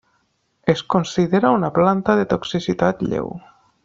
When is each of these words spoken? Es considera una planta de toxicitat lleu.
Es 0.73 0.81
considera 0.93 1.51
una 1.57 1.69
planta 1.77 2.17
de 2.21 2.25
toxicitat 2.35 3.05
lleu. 3.13 3.31